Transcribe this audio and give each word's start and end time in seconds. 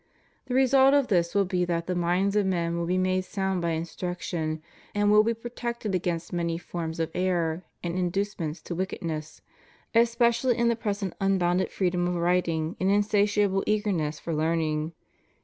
The 0.47 0.55
result 0.55 0.95
of 0.95 1.09
this 1.09 1.35
will 1.35 1.45
be 1.45 1.63
that 1.65 1.85
the 1.85 1.93
minds 1.93 2.35
of 2.35 2.47
men 2.47 2.75
will 2.75 2.87
be 2.87 2.97
made 2.97 3.23
sound 3.23 3.61
by 3.61 3.73
instruction, 3.73 4.59
and 4.95 5.11
will 5.11 5.21
be 5.23 5.35
protected 5.35 5.93
against 5.93 6.33
many 6.33 6.57
forms 6.57 6.99
of 6.99 7.11
error 7.13 7.63
and 7.83 7.95
in 7.95 8.09
ducements 8.11 8.63
to 8.63 8.73
wickedness, 8.73 9.43
especially 9.93 10.57
in 10.57 10.69
the 10.69 10.75
present 10.75 11.13
un 11.21 11.37
bounded 11.37 11.69
freedom 11.71 12.07
of 12.07 12.15
writing 12.15 12.75
and 12.79 12.89
insatiable 12.89 13.63
eagerness 13.67 14.19
for 14.19 14.33
learning. 14.33 14.93